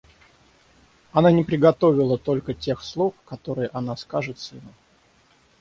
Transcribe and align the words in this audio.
Она 1.11 1.31
не 1.31 1.43
приготовила 1.43 2.17
только 2.17 2.55
тех 2.55 2.81
слов, 2.81 3.13
которые 3.23 3.67
она 3.71 3.95
скажет 3.95 4.39
сыну. 4.39 4.73